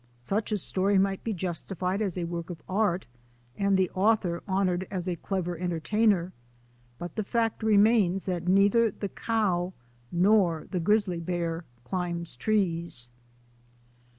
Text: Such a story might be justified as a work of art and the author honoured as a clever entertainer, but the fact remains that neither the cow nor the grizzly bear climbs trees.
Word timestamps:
Such 0.23 0.51
a 0.51 0.57
story 0.57 0.97
might 0.97 1.23
be 1.23 1.31
justified 1.31 2.01
as 2.01 2.17
a 2.17 2.23
work 2.23 2.49
of 2.49 2.63
art 2.67 3.05
and 3.55 3.77
the 3.77 3.91
author 3.91 4.41
honoured 4.47 4.87
as 4.89 5.07
a 5.07 5.15
clever 5.15 5.55
entertainer, 5.55 6.31
but 6.97 7.15
the 7.15 7.23
fact 7.23 7.61
remains 7.61 8.25
that 8.25 8.47
neither 8.47 8.89
the 8.89 9.09
cow 9.09 9.73
nor 10.11 10.65
the 10.71 10.79
grizzly 10.79 11.19
bear 11.19 11.65
climbs 11.83 12.35
trees. 12.35 13.11